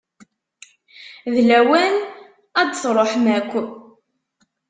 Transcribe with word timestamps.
D 1.33 1.35
lawan 1.49 1.95
ad 2.59 2.67
d-truḥem 2.69 3.25
akk. 3.37 3.51